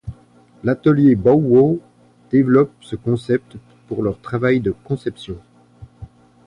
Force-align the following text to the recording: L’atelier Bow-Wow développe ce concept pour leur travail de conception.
L’atelier 0.63 1.15
Bow-Wow 1.15 1.79
développe 2.31 2.71
ce 2.81 2.95
concept 2.95 3.57
pour 3.87 4.01
leur 4.01 4.19
travail 4.19 4.59
de 4.59 4.71
conception. 4.83 5.37